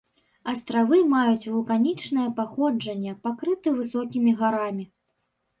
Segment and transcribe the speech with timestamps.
[0.53, 4.85] Астравы маюць вулканічнае паходжанне, пакрыты высокімі гарамі.